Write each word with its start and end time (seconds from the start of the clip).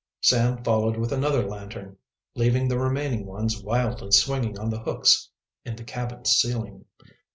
Sam 0.21 0.63
followed 0.63 0.97
with 0.97 1.11
another 1.11 1.43
lantern, 1.45 1.95
leaving 2.33 2.67
the 2.67 2.79
remaining 2.79 3.27
ones 3.27 3.61
wildly 3.61 4.09
swinging 4.11 4.57
on 4.57 4.71
the 4.71 4.79
hooks 4.81 5.29
in 5.63 5.75
the 5.75 5.83
cabin's 5.83 6.31
ceiling. 6.31 6.85